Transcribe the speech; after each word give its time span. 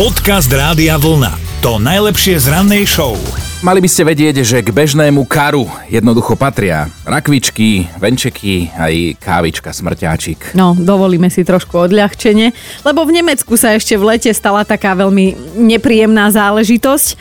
Podcast 0.00 0.48
Rádia 0.48 0.96
Vlna. 0.96 1.60
To 1.60 1.76
najlepšie 1.76 2.40
z 2.40 2.48
rannej 2.48 2.88
show. 2.88 3.20
Mali 3.60 3.84
by 3.84 3.88
ste 3.92 4.08
vedieť, 4.08 4.40
že 4.40 4.64
k 4.64 4.72
bežnému 4.72 5.28
karu 5.28 5.68
jednoducho 5.92 6.40
patria 6.40 6.88
rakvičky, 7.04 7.84
venčeky 8.00 8.72
aj 8.80 9.20
kávička 9.20 9.68
smrťáčik. 9.68 10.56
No, 10.56 10.72
dovolíme 10.72 11.28
si 11.28 11.44
trošku 11.44 11.84
odľahčenie, 11.84 12.48
lebo 12.80 13.04
v 13.04 13.20
Nemecku 13.20 13.60
sa 13.60 13.76
ešte 13.76 14.00
v 14.00 14.16
lete 14.16 14.32
stala 14.32 14.64
taká 14.64 14.96
veľmi 14.96 15.36
nepríjemná 15.60 16.32
záležitosť. 16.32 17.20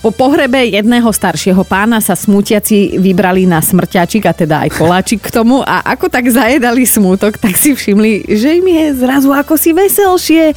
Po 0.00 0.08
pohrebe 0.08 0.64
jedného 0.64 1.12
staršieho 1.12 1.60
pána 1.68 2.00
sa 2.00 2.16
smutiaci 2.16 2.96
vybrali 3.04 3.44
na 3.44 3.60
smrťačik 3.60 4.24
a 4.24 4.32
teda 4.32 4.64
aj 4.64 4.80
koláčik 4.80 5.28
k 5.28 5.28
tomu 5.28 5.60
a 5.60 5.84
ako 5.92 6.08
tak 6.08 6.24
zajedali 6.32 6.88
smútok, 6.88 7.36
tak 7.36 7.52
si 7.60 7.76
všimli, 7.76 8.32
že 8.32 8.64
im 8.64 8.64
je 8.64 8.84
zrazu 8.96 9.28
ako 9.28 9.60
si 9.60 9.76
veselšie 9.76 10.56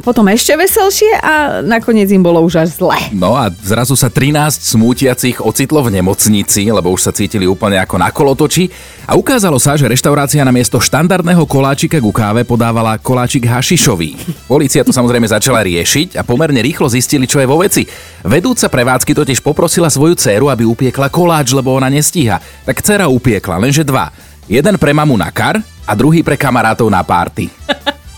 potom 0.00 0.26
ešte 0.28 0.56
veselšie 0.56 1.20
a 1.20 1.60
nakoniec 1.60 2.08
im 2.10 2.24
bolo 2.24 2.40
už 2.42 2.64
až 2.66 2.68
zle. 2.80 2.96
No 3.12 3.36
a 3.36 3.52
zrazu 3.52 3.94
sa 3.94 4.08
13 4.08 4.60
smútiacich 4.60 5.38
ocitlo 5.44 5.84
v 5.84 6.00
nemocnici, 6.00 6.66
lebo 6.68 6.90
už 6.92 7.06
sa 7.06 7.12
cítili 7.12 7.44
úplne 7.44 7.78
ako 7.78 7.96
na 8.00 8.08
kolotoči 8.10 8.68
a 9.06 9.14
ukázalo 9.14 9.60
sa, 9.60 9.76
že 9.76 9.88
reštaurácia 9.88 10.40
na 10.42 10.52
miesto 10.52 10.80
štandardného 10.80 11.44
koláčika 11.44 12.00
ku 12.00 12.10
káve 12.10 12.42
podávala 12.44 12.96
koláčik 12.96 13.44
hašišový. 13.46 14.16
Polícia 14.50 14.82
to 14.82 14.90
samozrejme 14.90 15.28
začala 15.28 15.60
riešiť 15.62 16.16
a 16.16 16.24
pomerne 16.24 16.64
rýchlo 16.64 16.88
zistili, 16.88 17.28
čo 17.28 17.38
je 17.38 17.46
vo 17.48 17.60
veci. 17.60 17.84
Vedúca 18.24 18.66
prevádzky 18.66 19.12
totiž 19.12 19.44
poprosila 19.44 19.92
svoju 19.92 20.16
dceru, 20.16 20.48
aby 20.48 20.64
upiekla 20.64 21.12
koláč, 21.12 21.52
lebo 21.52 21.76
ona 21.76 21.92
nestíha. 21.92 22.40
Tak 22.64 22.80
dcera 22.80 23.06
upiekla, 23.06 23.60
lenže 23.60 23.84
dva. 23.84 24.08
Jeden 24.50 24.74
pre 24.82 24.90
mamu 24.90 25.14
na 25.14 25.30
kar 25.30 25.62
a 25.86 25.92
druhý 25.94 26.26
pre 26.26 26.38
kamarátov 26.38 26.90
na 26.90 27.02
párty. 27.06 27.50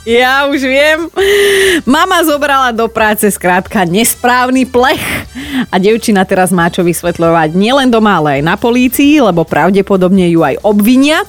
Ja 0.02 0.51
už 0.51 0.66
viem. 0.66 1.06
Mama 1.87 2.27
zobrala 2.27 2.74
do 2.74 2.91
práce 2.91 3.30
skrátka 3.30 3.87
nesprávny 3.87 4.66
plech. 4.66 5.02
A 5.70 5.79
devčina 5.79 6.27
teraz 6.27 6.51
má 6.51 6.66
čo 6.66 6.82
vysvetľovať 6.82 7.54
nielen 7.54 7.87
doma, 7.87 8.18
ale 8.18 8.38
aj 8.38 8.43
na 8.43 8.57
polícii, 8.59 9.23
lebo 9.23 9.46
pravdepodobne 9.46 10.27
ju 10.27 10.43
aj 10.43 10.59
obvinia. 10.66 11.23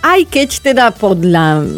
Aj 0.00 0.18
keď 0.24 0.72
teda 0.72 0.86
podľa 0.96 1.68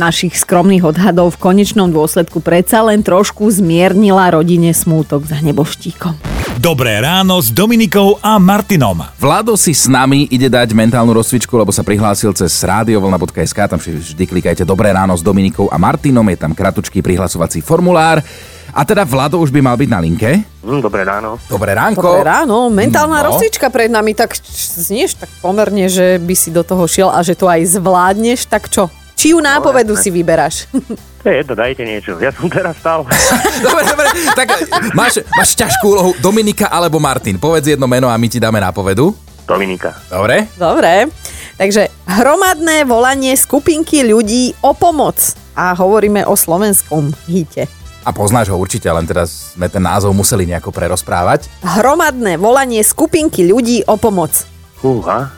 našich 0.00 0.40
skromných 0.40 0.88
odhadov 0.88 1.36
v 1.36 1.52
konečnom 1.52 1.92
dôsledku 1.92 2.40
predsa 2.40 2.80
len 2.82 3.04
trošku 3.04 3.46
zmiernila 3.52 4.32
rodine 4.32 4.72
smútok 4.72 5.28
za 5.28 5.38
neboštíkom. 5.44 6.37
Dobré 6.58 6.98
ráno 6.98 7.38
s 7.38 7.54
Dominikou 7.54 8.18
a 8.18 8.34
Martinom. 8.42 8.98
Vlado 9.14 9.54
si 9.54 9.70
s 9.70 9.86
nami 9.86 10.26
ide 10.26 10.50
dať 10.50 10.74
mentálnu 10.74 11.14
rozcvičku, 11.14 11.54
lebo 11.54 11.70
sa 11.70 11.86
prihlásil 11.86 12.34
cez 12.34 12.50
radiovolna.sk, 12.66 13.54
tam 13.70 13.78
vždy 13.78 14.26
klikajte 14.26 14.66
Dobré 14.66 14.90
ráno 14.90 15.14
s 15.14 15.22
Dominikou 15.22 15.70
a 15.70 15.78
Martinom, 15.78 16.26
je 16.26 16.34
tam 16.34 16.50
kratučký 16.58 16.98
prihlasovací 16.98 17.62
formulár. 17.62 18.26
A 18.74 18.82
teda 18.82 19.06
Vlado 19.06 19.38
už 19.38 19.54
by 19.54 19.62
mal 19.62 19.78
byť 19.78 19.86
na 19.86 20.02
linke. 20.02 20.42
Mm, 20.66 20.82
dobré 20.82 21.06
ráno. 21.06 21.38
Dobré 21.46 21.78
ránko. 21.78 22.02
Dobré 22.18 22.26
ráno, 22.26 22.66
mentálna 22.74 23.22
No. 23.22 23.26
rozcvička 23.30 23.70
pred 23.70 23.88
nami, 23.94 24.18
tak 24.18 24.34
znieš 24.74 25.14
tak 25.14 25.30
pomerne, 25.38 25.86
že 25.86 26.18
by 26.18 26.34
si 26.34 26.50
do 26.50 26.66
toho 26.66 26.90
šiel 26.90 27.06
a 27.06 27.22
že 27.22 27.38
to 27.38 27.46
aj 27.46 27.78
zvládneš, 27.78 28.50
tak 28.50 28.66
čo? 28.66 28.90
Čiu 29.18 29.42
nápovedu 29.42 29.98
si 29.98 30.14
vyberáš? 30.14 30.70
To 31.18 31.26
je 31.26 31.42
jedno, 31.42 31.58
dajte 31.58 31.82
niečo. 31.82 32.14
Ja 32.22 32.30
som 32.30 32.46
teraz 32.46 32.78
stal. 32.78 33.02
Dobre, 33.66 33.82
dobre, 33.82 34.06
tak 34.38 34.46
máš, 34.94 35.26
máš 35.34 35.58
ťažkú 35.58 35.90
úlohu 35.90 36.14
Dominika 36.22 36.70
alebo 36.70 37.02
Martin. 37.02 37.34
Povedz 37.42 37.66
jedno 37.74 37.90
meno 37.90 38.06
a 38.06 38.14
my 38.14 38.30
ti 38.30 38.38
dáme 38.38 38.62
nápovedu. 38.62 39.10
Dominika. 39.42 39.98
Dobre? 40.06 40.46
Dobre, 40.54 41.10
takže 41.58 41.90
hromadné 42.06 42.86
volanie 42.86 43.34
skupinky 43.34 44.06
ľudí 44.06 44.54
o 44.62 44.70
pomoc. 44.78 45.18
A 45.58 45.74
hovoríme 45.74 46.22
o 46.22 46.38
slovenskom 46.38 47.10
hite. 47.26 47.66
A 48.06 48.14
poznáš 48.14 48.54
ho 48.54 48.56
určite, 48.56 48.86
len 48.86 49.02
teraz 49.02 49.58
sme 49.58 49.66
ten 49.66 49.82
názov 49.82 50.14
museli 50.14 50.46
nejako 50.46 50.70
prerozprávať. 50.70 51.50
Hromadné 51.66 52.38
volanie 52.38 52.86
skupinky 52.86 53.42
ľudí 53.50 53.82
o 53.90 53.98
pomoc. 53.98 54.46
Húha. 54.78 55.34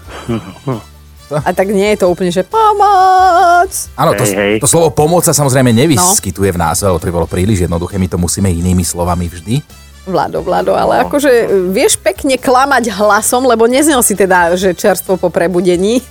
A 1.39 1.51
tak 1.55 1.71
nie 1.71 1.95
je 1.95 2.03
to 2.03 2.07
úplne, 2.11 2.35
že 2.35 2.43
pomoc. 2.43 3.71
Áno, 3.95 4.11
to, 4.19 4.27
Hej, 4.27 4.35
hej. 4.35 4.55
to 4.59 4.67
slovo 4.67 4.91
pomoc 4.91 5.23
sa 5.23 5.31
samozrejme 5.31 5.71
nevyskytuje 5.71 6.51
v 6.51 6.59
názve, 6.59 6.91
lebo 6.91 6.99
to 6.99 7.07
by 7.07 7.15
bolo 7.23 7.29
príliš 7.31 7.71
jednoduché, 7.71 7.97
my 8.03 8.09
to 8.11 8.19
musíme 8.19 8.51
inými 8.51 8.83
slovami 8.83 9.31
vždy. 9.31 9.63
Vlado, 10.11 10.43
Vlado, 10.43 10.73
ale 10.75 11.07
akože 11.07 11.53
vieš 11.71 12.01
pekne 12.01 12.41
klamať 12.41 12.91
hlasom, 12.91 13.47
lebo 13.47 13.69
neznel 13.69 14.01
si 14.03 14.19
teda, 14.19 14.57
že 14.59 14.75
čerstvo 14.75 15.21
po 15.21 15.31
prebudení. 15.31 16.03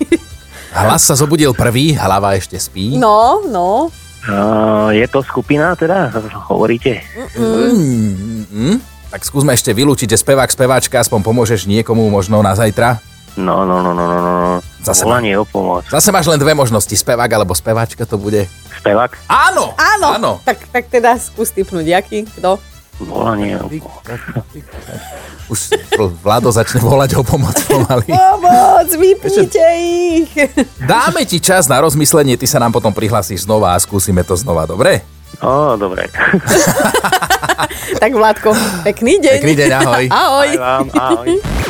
Hlas 0.69 1.01
sa 1.01 1.17
zobudil 1.17 1.49
prvý, 1.57 1.97
hlava 1.97 2.37
ešte 2.37 2.55
spí. 2.61 2.93
No, 2.95 3.41
no. 3.49 3.89
Uh, 4.29 4.93
je 4.93 5.07
to 5.09 5.25
skupina 5.25 5.73
teda? 5.73 6.13
Hovoríte? 6.45 7.01
Mm, 7.33 8.77
tak 9.09 9.25
skúsme 9.25 9.57
ešte 9.57 9.73
vylúčiť, 9.73 10.13
že 10.13 10.21
spevák, 10.21 10.53
speváčka, 10.53 11.01
aspoň 11.01 11.25
pomôžeš 11.25 11.65
niekomu 11.65 12.05
možno 12.13 12.45
na 12.45 12.53
zajtra. 12.53 13.01
No, 13.39 13.63
no, 13.63 13.79
no, 13.79 13.95
no, 13.95 14.03
no, 14.03 14.19
no. 14.19 14.59
Zase 14.83 15.07
Volanie 15.07 15.39
o 15.39 15.47
pomoc. 15.47 15.87
Zase 15.87 16.11
máš 16.11 16.27
len 16.27 16.35
dve 16.35 16.51
možnosti, 16.51 16.91
spevák 16.91 17.31
alebo 17.31 17.55
speváčka 17.55 18.03
to 18.03 18.19
bude. 18.19 18.51
Spevak? 18.83 19.15
Áno! 19.31 19.71
Áno, 19.79 20.07
Áno. 20.11 20.31
Tak, 20.43 20.67
tak 20.75 20.91
teda 20.91 21.15
skús 21.15 21.55
typnúť, 21.55 21.87
jaký, 21.87 22.27
kto? 22.27 22.59
Volanie 22.99 23.55
o 23.55 23.71
pomoc. 23.71 24.03
Už 25.47 25.71
Vlado 26.19 26.51
začne 26.51 26.83
volať 26.83 27.15
o 27.15 27.23
pomoc 27.23 27.55
pomaly. 27.63 28.11
Pomoc, 28.11 28.89
vypnite 28.91 29.65
ich! 29.79 30.31
Dáme 30.83 31.23
ti 31.23 31.39
čas 31.39 31.71
na 31.71 31.79
rozmyslenie, 31.79 32.35
ty 32.35 32.43
sa 32.43 32.59
nám 32.59 32.75
potom 32.75 32.91
prihlasíš 32.91 33.47
znova 33.47 33.71
a 33.71 33.79
skúsime 33.79 34.21
to 34.27 34.35
znova, 34.35 34.67
dobre? 34.67 34.99
Ó, 35.39 35.79
dobre. 35.79 36.11
tak 38.03 38.11
Vládko, 38.11 38.51
pekný 38.83 39.23
deň. 39.23 39.39
Pekný 39.39 39.55
deň, 39.55 39.71
ahoj. 39.79 40.03
Ahoj. 40.11 40.49
Aj 40.51 40.59
vám, 40.59 40.85
ahoj. 40.91 41.29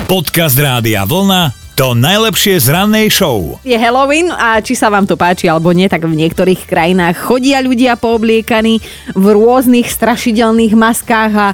Podcast 0.09 0.57
Rádia 0.57 1.05
Vlna. 1.05 1.58
To 1.79 1.95
najlepšie 1.95 2.59
z 2.59 2.75
rannej 2.75 3.07
show. 3.07 3.55
Je 3.63 3.79
Halloween 3.79 4.35
a 4.35 4.59
či 4.59 4.75
sa 4.75 4.91
vám 4.91 5.07
to 5.07 5.15
páči 5.15 5.47
alebo 5.47 5.71
nie, 5.71 5.87
tak 5.87 6.03
v 6.03 6.11
niektorých 6.11 6.67
krajinách 6.67 7.15
chodia 7.15 7.63
ľudia 7.63 7.95
poobliekaní 7.95 8.83
v 9.15 9.25
rôznych 9.31 9.87
strašidelných 9.87 10.75
maskách 10.75 11.31
a 11.31 11.47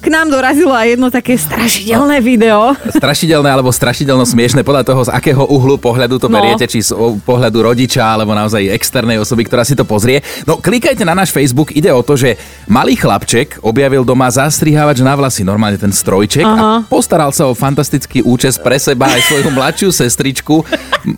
k 0.00 0.08
nám 0.08 0.26
dorazilo 0.26 0.72
aj 0.72 0.96
jedno 0.96 1.08
také 1.08 1.36
strašidelné 1.36 2.18
video. 2.18 2.72
Strašidelné 2.88 3.44
alebo 3.46 3.68
strašidelno 3.68 4.24
smiešne 4.24 4.64
podľa 4.64 4.82
toho, 4.82 5.00
z 5.04 5.12
akého 5.12 5.44
uhlu 5.44 5.76
pohľadu 5.76 6.16
to 6.16 6.26
No. 6.26 6.38
beriete, 6.38 6.64
či 6.64 6.80
z 6.80 6.94
pohľadu 7.20 7.60
rodiča 7.60 8.00
alebo 8.00 8.32
naozaj 8.32 8.70
externej 8.70 9.18
osoby, 9.18 9.44
ktorá 9.44 9.60
si 9.60 9.74
to 9.74 9.84
pozrie. 9.84 10.18
No 10.46 10.56
klikajte 10.56 11.02
na 11.02 11.12
náš 11.12 11.28
Facebook, 11.28 11.70
ide 11.70 11.90
o 11.90 12.00
to, 12.00 12.14
že 12.14 12.38
malý 12.64 12.94
chlapček 12.94 13.60
objavil 13.60 14.00
doma 14.00 14.30
zastrihávač 14.30 15.02
na 15.02 15.12
vlasy, 15.12 15.42
normálne 15.42 15.76
ten 15.76 15.90
strojček 15.90 16.42
a 16.42 16.54
Aha. 16.54 16.72
postaral 16.86 17.28
sa 17.30 17.44
o 17.44 17.52
fantastický 17.52 18.22
účes 18.22 18.56
pre 18.56 18.80
seba 18.80 19.10
aj 19.10 19.26
svoju 19.26 19.50
mladšiu 19.50 19.90
sestričku. 19.90 20.62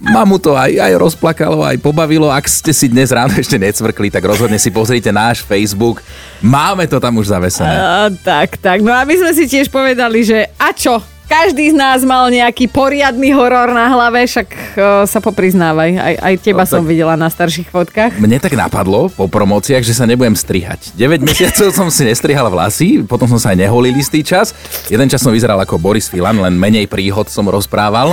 Mamu 0.02 0.40
to 0.40 0.56
aj, 0.56 0.74
aj 0.74 0.92
rozplakalo, 0.96 1.60
aj 1.62 1.76
pobavilo. 1.78 2.26
Ak 2.26 2.48
ste 2.48 2.72
si 2.72 2.88
dnes 2.88 3.12
ráno 3.12 3.36
ešte 3.36 3.60
necvrkli, 3.60 4.08
tak 4.08 4.24
rozhodne 4.24 4.56
si 4.56 4.72
pozrite 4.72 5.12
náš 5.12 5.44
Facebook. 5.44 6.00
Máme 6.40 6.88
to 6.88 6.98
tam 6.98 7.20
už 7.20 7.30
zavesené. 7.30 7.70
A, 7.70 8.08
tak, 8.10 8.56
tak. 8.58 8.71
No 8.78 8.90
a 8.90 9.02
my 9.02 9.14
sme 9.14 9.32
si 9.32 9.44
tiež 9.44 9.68
povedali, 9.68 10.22
že 10.22 10.48
a 10.56 10.72
čo? 10.72 10.96
Každý 11.24 11.72
z 11.72 11.80
nás 11.80 12.04
mal 12.04 12.28
nejaký 12.28 12.68
poriadny 12.68 13.32
horor 13.32 13.72
na 13.72 13.88
hlave, 13.88 14.20
však 14.22 14.48
uh, 14.52 14.56
sa 15.02 15.16
popriznávaj. 15.16 15.90
Aj, 15.94 16.14
aj 16.20 16.34
teba 16.38 16.60
No, 16.60 16.68
tak- 16.68 16.72
som 16.76 16.84
videla 16.84 17.16
na 17.16 17.24
starších 17.26 17.72
fotkách. 17.72 18.20
Mne 18.20 18.36
tak 18.36 18.52
napadlo 18.52 19.08
po 19.08 19.24
promóciách, 19.26 19.80
že 19.80 19.96
sa 19.96 20.04
nebudem 20.04 20.36
strihať. 20.36 20.92
9 20.92 21.24
mesiacov 21.24 21.72
som 21.72 21.88
si 21.88 22.04
nestrihal 22.04 22.52
vlasy, 22.52 23.00
potom 23.00 23.24
som 23.26 23.40
sa 23.40 23.56
aj 23.56 23.64
neholil 23.64 23.96
istý 23.96 24.20
čas. 24.20 24.52
Jeden 24.86 25.08
čas 25.08 25.24
som 25.24 25.32
vyzeral 25.32 25.56
ako 25.56 25.80
Boris 25.80 26.04
Filan, 26.04 26.36
len 26.36 26.52
menej 26.52 26.84
príhod 26.84 27.24
som 27.26 27.48
rozprával. 27.48 28.12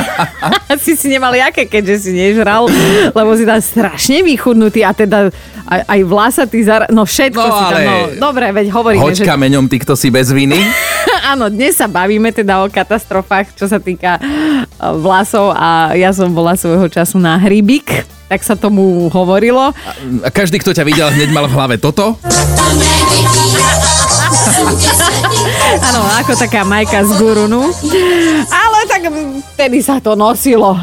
Asi 0.72 0.96
si 0.96 1.06
nemal 1.06 1.36
jaké, 1.36 1.68
keďže 1.68 2.08
si 2.08 2.10
nežral, 2.14 2.72
lebo 3.12 3.30
si 3.36 3.44
tam 3.44 3.60
strašne 3.60 4.24
vychudnutý 4.24 4.80
a 4.80 4.90
teda 4.90 5.28
aj, 5.66 5.80
aj 5.84 6.00
vlasatý 6.02 6.58
zar... 6.62 6.86
No 6.88 7.02
všetko 7.02 7.42
No, 7.42 7.50
si 7.52 7.64
tam... 7.68 7.80
No, 7.82 7.96
dobre, 8.22 8.50
veď 8.50 8.66
hovoríme, 8.70 9.02
Hoď 9.02 9.16
že... 9.20 9.24
kameňom 9.26 9.66
ty, 9.66 9.76
kto 9.78 9.94
si 9.94 10.08
bez 10.08 10.30
viny. 10.30 10.56
Áno, 11.32 11.50
dnes 11.50 11.74
sa 11.74 11.86
bavíme 11.86 12.30
teda 12.30 12.62
o 12.62 12.70
katastrofách, 12.70 13.52
čo 13.52 13.66
sa 13.66 13.76
týka 13.76 14.16
eh, 14.16 14.26
vlasov 14.94 15.50
a 15.50 15.92
ja 15.92 16.10
som 16.10 16.30
bola 16.30 16.54
svojho 16.54 16.86
času 16.86 17.18
na 17.18 17.34
hrybík, 17.36 17.90
tak 18.26 18.42
sa 18.42 18.54
tomu 18.54 19.06
hovorilo. 19.06 19.70
A 20.22 20.28
každý, 20.30 20.58
kto 20.58 20.70
ťa 20.70 20.82
videl, 20.82 21.10
hneď 21.10 21.30
mal 21.30 21.46
v 21.46 21.54
hlave 21.54 21.76
toto. 21.76 22.14
Áno, 25.82 26.00
ako 26.16 26.32
taká 26.34 26.62
majka 26.62 27.04
z 27.04 27.10
Gurunu. 27.16 27.70
Ale 28.48 28.78
tak 28.86 29.02
vtedy 29.54 29.78
sa 29.78 29.98
to 29.98 30.14
nosilo. 30.14 30.74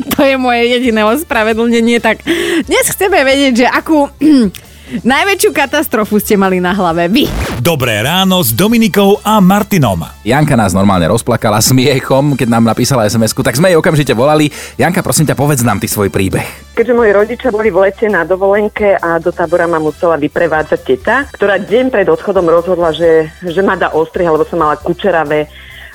to 0.16 0.20
je 0.24 0.36
moje 0.40 0.62
jediné 0.68 1.04
ospravedlnenie. 1.04 2.00
Tak 2.00 2.24
dnes 2.66 2.84
chceme 2.88 3.20
vedieť, 3.24 3.52
že 3.64 3.66
akú 3.68 4.08
Najväčšiu 4.90 5.54
katastrofu 5.54 6.18
ste 6.18 6.34
mali 6.34 6.58
na 6.58 6.74
hlave 6.74 7.06
vy. 7.06 7.30
Dobré 7.62 8.02
ráno 8.02 8.42
s 8.42 8.50
Dominikou 8.50 9.22
a 9.22 9.38
Martinom. 9.38 10.02
Janka 10.26 10.58
nás 10.58 10.74
normálne 10.74 11.06
rozplakala 11.06 11.62
smiechom, 11.62 12.34
keď 12.34 12.58
nám 12.58 12.66
napísala 12.66 13.06
sms 13.06 13.30
tak 13.38 13.54
sme 13.54 13.70
jej 13.70 13.78
okamžite 13.78 14.10
volali. 14.18 14.50
Janka, 14.82 14.98
prosím 15.06 15.30
ťa, 15.30 15.38
povedz 15.38 15.62
nám 15.62 15.78
ty 15.78 15.86
svoj 15.86 16.10
príbeh. 16.10 16.74
Keďže 16.74 16.98
moji 16.98 17.10
rodičia 17.14 17.54
boli 17.54 17.70
v 17.70 17.86
lete 17.86 18.10
na 18.10 18.26
dovolenke 18.26 18.98
a 18.98 19.22
do 19.22 19.30
tábora 19.30 19.70
ma 19.70 19.78
musela 19.78 20.18
vyprevádzať 20.18 20.80
teta, 20.82 21.30
ktorá 21.38 21.62
deň 21.62 21.94
pred 21.94 22.10
odchodom 22.10 22.50
rozhodla, 22.50 22.90
že, 22.90 23.30
že 23.46 23.62
ma 23.62 23.78
dá 23.78 23.94
ostrih, 23.94 24.26
lebo 24.26 24.42
som 24.42 24.58
mala 24.58 24.74
kučeravé 24.74 25.46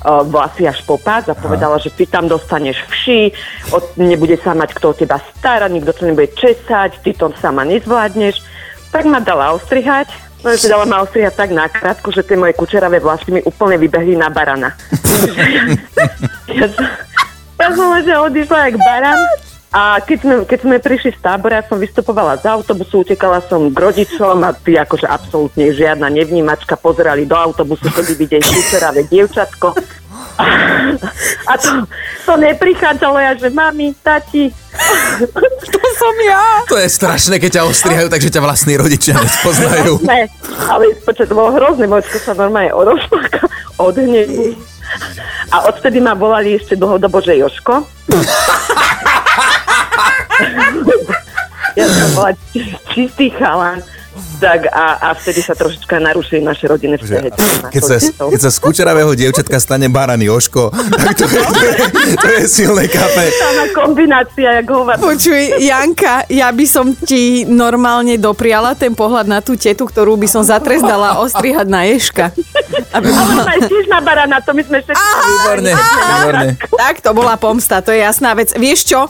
vlasy 0.05 0.69
až 0.69 0.85
po 0.85 1.01
pás 1.01 1.25
a 1.29 1.33
povedala, 1.33 1.81
že 1.81 1.89
ty 1.89 2.05
tam 2.05 2.29
dostaneš 2.29 2.77
vši, 2.85 3.33
od, 3.73 3.97
nebude 3.97 4.37
sa 4.37 4.53
mať 4.53 4.77
kto 4.77 4.93
o 4.93 4.97
teba 4.97 5.17
starať, 5.17 5.69
nikto 5.73 5.91
to 5.93 6.05
nebude 6.05 6.29
česať, 6.37 7.01
ty 7.01 7.11
to 7.17 7.33
sama 7.41 7.65
nezvládneš. 7.65 8.41
Tak 8.93 9.09
ma 9.09 9.19
dala 9.19 9.51
ostrihať, 9.57 10.07
no 10.45 10.53
že 10.53 10.69
dala 10.69 10.85
ma 10.85 11.01
ostrihať 11.01 11.33
tak 11.35 11.49
nakrátko, 11.51 12.13
že 12.13 12.23
tie 12.23 12.37
moje 12.37 12.53
kučeravé 12.53 13.01
vlasy 13.01 13.33
mi 13.33 13.41
úplne 13.43 13.81
vybehli 13.81 14.13
na 14.13 14.29
barana. 14.29 14.71
ja, 16.59 16.67
som, 16.69 16.85
ja 17.59 17.67
som 17.73 17.87
že 18.03 18.13
odišla 18.13 18.59
jak 18.71 18.77
baran 18.77 19.19
a 19.75 19.99
keď 19.99 20.17
sme, 20.23 20.35
keď 20.47 20.59
sme 20.63 20.75
prišli 20.79 21.11
z 21.11 21.19
tábora, 21.19 21.59
ja 21.59 21.67
som 21.67 21.75
vystupovala 21.75 22.39
z 22.39 22.47
autobusu, 22.47 23.03
utekala 23.03 23.43
som 23.43 23.67
k 23.67 23.75
rodičom 23.75 24.39
a 24.47 24.55
ty 24.55 24.79
akože 24.79 25.03
absolútne 25.03 25.67
žiadna 25.75 26.07
nevnímačka 26.07 26.79
pozerali 26.79 27.27
do 27.27 27.35
autobusu, 27.35 27.91
kedy 27.91 28.15
vidieť 28.15 28.39
kučeravé 28.39 29.03
dievčatko. 29.11 29.75
A 31.47 31.53
to, 31.59 31.83
to 32.23 32.33
neprichádzalo 32.39 33.19
ja, 33.19 33.35
že 33.35 33.51
mami, 33.51 33.91
tati. 33.99 34.47
To 35.67 35.79
som 35.99 36.15
ja. 36.23 36.43
To 36.71 36.79
je 36.79 36.87
strašné, 36.87 37.35
keď 37.43 37.59
ťa 37.59 37.67
ostrihajú, 37.67 38.07
takže 38.07 38.31
ťa 38.31 38.41
vlastní 38.47 38.79
rodičia 38.79 39.19
nespoznajú. 39.19 39.99
Ne, 40.07 40.31
ale 40.71 40.95
počet 41.03 41.27
to 41.27 41.35
bolo 41.35 41.51
hrozné, 41.51 41.83
Močko 41.83 42.15
sa 42.23 42.31
normálne 42.31 42.71
odosplaka 42.71 43.43
od 43.75 43.95
hnevu. 43.99 44.55
A 45.51 45.67
odtedy 45.67 45.99
ma 45.99 46.15
volali 46.15 46.55
ešte 46.55 46.79
dlhodobo, 46.79 47.19
že 47.19 47.35
Joško. 47.35 47.83
ja 51.79 51.85
som 51.87 52.09
bola 52.15 52.31
čistý 52.93 53.31
chalan. 53.35 53.83
Tak 54.39 54.71
a, 54.71 54.95
a 54.99 55.09
vtedy 55.11 55.43
sa 55.43 55.51
trošička 55.59 55.99
narušili 55.99 56.39
naše 56.39 56.71
rodinné 56.71 56.95
vzťahy. 56.95 57.35
Keď 57.67 57.83
sa, 57.83 57.97
keď 57.99 58.39
sa 58.39 58.51
z 58.51 58.57
kučeravého 58.63 59.11
dievčatka 59.11 59.59
stane 59.59 59.91
Baran 59.91 60.23
Joško, 60.23 60.71
tak 61.03 61.19
to 61.19 61.27
je, 61.27 61.39
to 61.43 61.59
je, 61.59 61.75
to 62.15 62.27
je 62.31 62.41
silné 62.47 62.87
kafe. 62.87 63.27
Tá 63.31 63.67
kombinácia, 63.75 64.63
jak 64.63 64.67
hovor. 64.71 64.95
Počuj, 65.03 65.59
Janka, 65.59 66.23
ja 66.31 66.47
by 66.51 66.65
som 66.67 66.95
ti 66.95 67.43
normálne 67.43 68.15
dopriala 68.15 68.71
ten 68.75 68.95
pohľad 68.95 69.27
na 69.27 69.43
tú 69.43 69.59
tetu, 69.59 69.83
ktorú 69.83 70.15
by 70.15 70.27
som 70.31 70.47
zatrestala 70.47 71.19
ostrihať 71.19 71.67
na 71.67 71.83
ješka. 71.83 72.31
Aby... 72.95 73.05
Ale 73.11 73.43
aj 73.57 73.61
tiež 73.69 73.85
na 73.91 73.99
barana, 74.01 74.37
to 74.41 74.51
my 74.55 74.63
sme 74.65 74.77
všetci. 74.81 75.05
Výborne, 75.05 75.71
výborne. 75.75 76.47
Tak, 76.73 76.95
to 77.03 77.11
bola 77.11 77.35
pomsta, 77.35 77.83
to 77.83 77.91
je 77.91 78.01
jasná 78.01 78.33
vec. 78.33 78.51
Vieš 78.55 78.79
čo? 78.89 79.01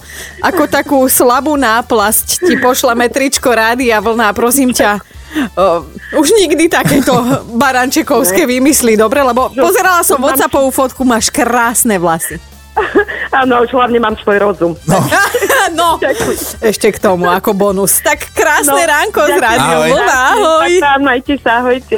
Ako 0.42 0.68
takú 0.68 1.00
slabú 1.08 1.56
náplasť 1.56 2.46
ti 2.46 2.56
pošla 2.60 2.94
metričko 2.98 3.52
rádia 3.52 4.02
vlna, 4.02 4.36
prosím 4.36 4.76
ťa. 4.76 5.00
Uh, 5.36 5.84
už 6.16 6.32
nikdy 6.40 6.72
takéto 6.72 7.12
barančekovské 7.60 8.48
vymysly, 8.48 8.96
dobre? 8.96 9.20
Lebo 9.20 9.52
pozerala 9.52 10.00
som 10.00 10.24
WhatsAppovú 10.24 10.72
fotku, 10.72 11.04
máš 11.04 11.28
krásne 11.28 12.00
vlasy. 12.00 12.40
Áno, 13.44 13.64
už 13.64 13.72
hlavne 13.72 14.00
mám 14.00 14.16
svoj 14.20 14.40
rozum. 14.40 14.72
No, 14.88 15.00
no, 15.76 16.00
ešte 16.72 16.88
k 16.90 16.98
tomu 16.98 17.28
ako 17.28 17.52
bonus. 17.54 18.00
Tak 18.00 18.32
krásne 18.32 18.74
No, 18.74 18.80
ránko 18.80 19.22
z 19.28 19.36
ďakujem. 19.36 19.44
rádiom. 19.44 19.70
Ahoj. 19.76 19.90
Vlna, 19.92 20.18
ahoj. 20.32 20.72
Tak 20.80 21.00
majte 21.04 21.34
sa, 21.38 21.52
ahojte. 21.60 21.96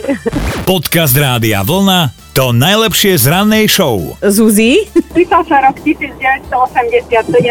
Podcast 0.65 1.15
Rádia 1.15 1.63
Vlna 1.63 2.27
to 2.37 2.53
najlepšie 2.53 3.17
z 3.17 3.33
rannej 3.33 3.65
show. 3.65 3.97
Zuzi? 4.21 4.85
Pýtal 5.09 5.41
sa 5.49 5.57
rok 5.65 5.73
1987, 5.81 6.53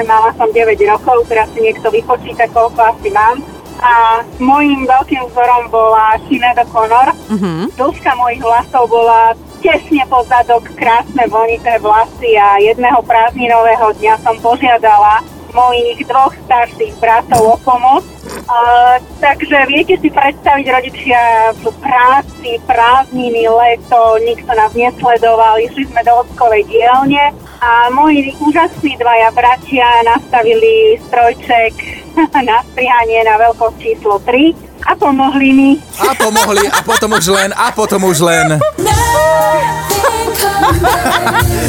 mala 0.06 0.30
som 0.38 0.46
9 0.46 0.62
rokov, 0.86 1.26
teraz 1.26 1.50
si 1.50 1.58
niekto 1.58 1.90
vypočíta, 1.90 2.46
koľko 2.54 2.94
asi 2.94 3.10
mám. 3.10 3.42
A 3.82 4.22
môjim 4.38 4.86
veľkým 4.86 5.26
vzorom 5.26 5.68
bola 5.68 6.14
Sinead 6.30 6.62
O'Connor. 6.62 7.10
Uh-huh. 7.28 7.66
Dĺžka 7.74 8.14
mojich 8.14 8.38
vlasov 8.38 8.86
bola 8.86 9.34
tesne 9.58 10.06
pod 10.06 10.22
zadok, 10.30 10.70
krásne 10.78 11.26
vlnité 11.26 11.82
vlasy 11.82 12.38
a 12.38 12.62
jedného 12.62 13.02
prázdninového 13.02 13.90
dňa 13.98 14.14
som 14.22 14.38
požiadala 14.38 15.18
mojich 15.56 16.04
dvoch 16.04 16.36
starších 16.44 16.94
bratov 17.00 17.42
o 17.42 17.56
pomoc. 17.64 18.04
Uh, 18.46 19.00
takže 19.18 19.66
viete 19.66 19.96
si 19.98 20.12
predstaviť 20.12 20.66
rodičia 20.68 21.50
v 21.56 21.64
práci, 21.80 22.60
prázdniny, 22.68 23.48
leto, 23.48 24.20
nikto 24.22 24.52
nás 24.52 24.70
nesledoval, 24.76 25.58
išli 25.58 25.88
sme 25.88 26.04
do 26.04 26.22
ockovej 26.22 26.62
dielne 26.68 27.34
a 27.58 27.88
moji 27.90 28.36
úžasní 28.38 28.94
dvaja 29.00 29.32
bratia 29.32 29.88
nastavili 30.04 31.00
strojček 31.08 31.72
na 32.48 32.62
strihanie 32.70 33.24
na 33.24 33.34
veľkosť 33.40 33.76
číslo 33.80 34.20
3 34.22 34.66
a 34.86 34.92
pomohli 34.94 35.50
mi. 35.50 35.70
A 35.98 36.14
pomohli, 36.14 36.70
a 36.70 36.80
potom 36.84 37.16
už 37.16 37.26
len, 37.32 37.50
a 37.56 37.72
potom 37.72 38.04
už 38.04 38.18
len. 38.22 38.46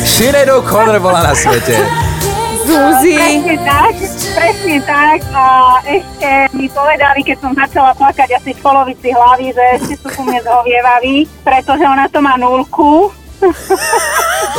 Sinead 0.06 0.50
O'Connor 0.52 1.02
bola 1.02 1.32
na 1.32 1.34
svete. 1.34 1.82
Zuzi? 2.68 3.16
Presne 3.16 3.56
tak, 3.64 3.96
presne 4.36 4.78
tak 4.84 5.20
a 5.32 5.48
ešte 5.88 6.30
mi 6.52 6.68
povedali, 6.68 7.24
keď 7.24 7.38
som 7.40 7.52
začala 7.56 7.96
plakať 7.96 8.30
asi 8.36 8.52
v 8.52 8.60
polovici 8.60 9.08
hlavy, 9.16 9.56
že 9.56 9.64
ešte 9.80 9.94
sú 10.04 10.08
ku 10.12 10.22
mne 10.28 10.44
zhovievaví, 10.44 11.24
pretože 11.48 11.88
ona 11.88 12.12
to 12.12 12.20
má 12.20 12.36
nulku. 12.36 13.08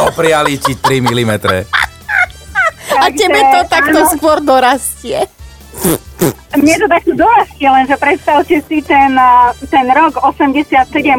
Dopriali 0.01 0.57
ti 0.57 0.73
3 0.73 1.05
mm. 1.05 1.33
A 2.99 3.05
tebe 3.13 3.41
to 3.53 3.61
takto 3.69 4.01
áno, 4.01 4.11
skôr 4.17 4.41
dorastie. 4.41 5.29
Mne 6.59 6.75
to 6.75 6.87
takto 6.91 7.13
dorastie, 7.15 7.69
lenže 7.71 7.95
predstavte 7.95 8.59
si 8.67 8.83
ten, 8.83 9.15
a, 9.15 9.55
ten 9.71 9.87
rok 9.95 10.19
87, 10.19 10.67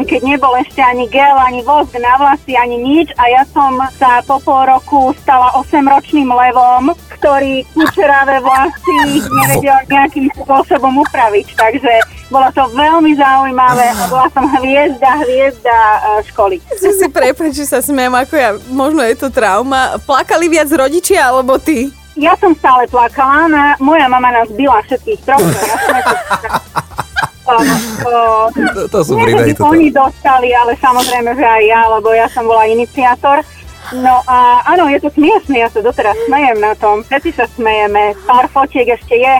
keď 0.04 0.20
nebol 0.20 0.52
ešte 0.60 0.84
ani 0.84 1.08
gel, 1.08 1.36
ani 1.40 1.64
vosk 1.64 1.96
na 1.96 2.14
vlasy, 2.20 2.60
ani 2.60 2.76
nič 2.76 3.08
a 3.16 3.24
ja 3.32 3.42
som 3.48 3.80
sa 3.96 4.20
po 4.28 4.36
pol 4.44 4.68
roku 4.68 5.16
stala 5.24 5.48
8-ročným 5.56 6.28
levom, 6.28 6.92
ktorý 7.16 7.64
kučeravé 7.72 8.44
vlasy 8.44 8.96
nevedel 9.28 9.80
nejakým 9.88 10.28
spôsobom 10.36 11.00
upraviť. 11.08 11.56
Takže 11.56 11.92
bolo 12.28 12.48
to 12.54 12.62
veľmi 12.72 13.12
zaujímavé 13.18 13.86
a 13.90 14.02
bola 14.06 14.28
som 14.30 14.46
hviezda, 14.60 15.10
hviezda 15.26 15.76
e, 15.76 16.00
školy. 16.30 16.56
Zuzi, 16.78 17.08
prepáč, 17.10 17.58
že 17.58 17.66
sa 17.66 17.82
smiem, 17.82 18.12
ako 18.14 18.34
ja, 18.38 18.50
možno 18.70 19.02
je 19.02 19.16
to 19.18 19.28
trauma. 19.28 19.98
Plakali 20.06 20.46
viac 20.46 20.70
rodičia, 20.70 21.26
alebo 21.26 21.58
ty? 21.58 21.90
Ja 22.20 22.36
som 22.36 22.52
stále 22.52 22.84
plakala, 22.84 23.48
na, 23.48 23.64
moja 23.80 24.04
mama 24.04 24.28
nás 24.28 24.48
byla 24.52 24.84
všetkých 24.84 25.20
troch. 25.24 25.40
Ja 25.40 25.76
sme 25.80 26.00
to, 27.48 27.54
To, 28.76 28.82
to 28.92 28.98
sú 29.00 29.16
by 29.16 29.56
toto. 29.56 29.72
oni 29.72 29.88
dostali, 29.88 30.52
ale 30.52 30.76
samozrejme, 30.76 31.32
že 31.32 31.46
aj 31.46 31.62
ja, 31.64 31.80
lebo 31.88 32.12
ja 32.12 32.28
som 32.28 32.44
bola 32.44 32.68
iniciátor. 32.68 33.40
No 33.90 34.22
a 34.28 34.60
áno, 34.68 34.86
je 34.86 35.00
to 35.00 35.10
smiešné, 35.10 35.64
ja 35.64 35.68
sa 35.72 35.80
doteraz 35.82 36.14
smejem 36.28 36.60
na 36.60 36.76
tom, 36.78 37.02
všetci 37.02 37.30
sa 37.34 37.48
smejeme, 37.56 38.14
pár 38.22 38.46
fotiek 38.52 38.86
ešte 38.86 39.16
je. 39.16 39.34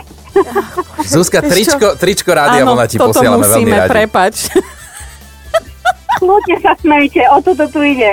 Zuzka, 1.05 1.39
tričko, 1.39 1.95
tričko 1.95 2.31
Rádia 2.33 2.65
Vlna 2.65 2.85
ti 2.89 2.97
posielame 2.97 3.45
veľmi 3.47 3.63
musíme, 3.63 3.77
radi. 3.77 3.91
prepač. 3.93 4.35
Kľudne 6.19 6.57
sa 6.59 6.73
smejte, 6.77 7.21
o 7.31 7.37
toto 7.39 7.65
tu 7.71 7.79
ide. 7.81 8.11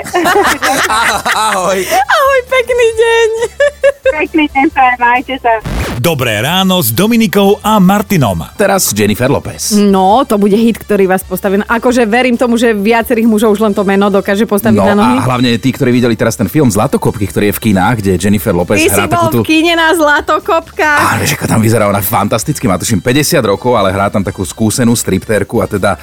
Ahoj. 1.51 1.79
Ahoj, 2.39 2.55
pekný 2.55 2.87
deň. 2.95 3.29
Pekný 4.15 4.43
deň, 4.47 4.65
prajem, 4.71 4.95
majte 4.95 5.35
sa. 5.43 5.59
Dobré 5.99 6.39
ráno 6.39 6.79
s 6.79 6.87
Dominikou 6.87 7.59
a 7.59 7.83
Martinom. 7.83 8.47
Teraz 8.55 8.95
Jennifer 8.95 9.27
Lopez. 9.27 9.75
No, 9.75 10.23
to 10.23 10.39
bude 10.39 10.55
hit, 10.55 10.79
ktorý 10.79 11.03
vás 11.03 11.19
postaví. 11.19 11.59
Akože 11.59 12.07
verím 12.07 12.39
tomu, 12.39 12.55
že 12.55 12.71
viacerých 12.71 13.27
mužov 13.27 13.59
už 13.59 13.67
len 13.67 13.75
to 13.75 13.83
meno 13.83 14.07
dokáže 14.07 14.47
postaviť 14.47 14.79
No 14.79 14.87
na 14.87 14.95
nohy. 14.95 15.15
a 15.19 15.27
hlavne 15.27 15.59
tí, 15.59 15.67
ktorí 15.67 15.91
videli 15.91 16.15
teraz 16.15 16.39
ten 16.39 16.47
film 16.47 16.71
Zlatokopky, 16.71 17.27
ktorý 17.27 17.51
je 17.51 17.55
v 17.59 17.75
kinách, 17.75 17.95
kde 17.99 18.11
Jennifer 18.15 18.55
Lopez 18.55 18.79
Ty 18.79 18.87
si 18.87 18.95
hrá 18.95 19.03
bol 19.03 19.11
takú 19.11 19.27
tú... 19.35 19.39
v 19.43 19.47
kine 19.51 19.75
na 19.75 19.91
Zlatokopkách. 19.91 20.99
Á, 21.11 21.19
vieš, 21.19 21.35
ako 21.35 21.43
tam 21.43 21.59
vyzerá 21.59 21.91
ona 21.91 21.99
fantasticky, 21.99 22.71
má 22.71 22.79
tuším 22.79 23.03
50 23.03 23.35
rokov, 23.43 23.75
ale 23.75 23.91
hrá 23.91 24.07
tam 24.07 24.23
takú 24.23 24.47
skúsenú 24.47 24.95
striptérku 24.95 25.59
a 25.59 25.67
teda 25.67 25.99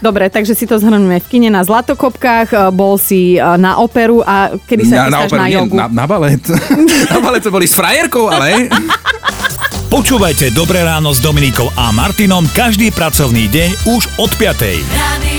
Dobre, 0.00 0.28
takže 0.28 0.54
si 0.54 0.64
to 0.68 0.76
zhrneme. 0.78 1.20
V 1.20 1.26
kine 1.26 1.48
na 1.52 1.62
Zlatokopkách, 1.64 2.48
e, 2.52 2.56
bol 2.72 2.96
si 3.00 3.36
e, 3.36 3.40
na 3.40 3.80
operu 3.80 4.20
a 4.24 4.56
kedy 4.56 4.82
sa 4.86 5.08
chystáš 5.08 5.32
na, 5.32 5.46
nie, 5.48 5.56
jogu? 5.56 5.74
na, 5.76 5.86
na 5.88 6.04
balet. 6.04 6.42
na 7.12 7.18
balet 7.20 7.42
to 7.42 7.50
boli 7.52 7.66
s 7.68 7.74
frajerkou, 7.76 8.28
ale... 8.28 8.70
Počúvajte 9.86 10.50
Dobré 10.50 10.82
ráno 10.82 11.14
s 11.14 11.22
Dominikou 11.22 11.70
a 11.78 11.94
Martinom 11.94 12.44
každý 12.52 12.90
pracovný 12.90 13.46
deň 13.48 13.70
už 13.86 14.02
od 14.18 14.30
5. 14.34 14.82
Radio 14.82 15.35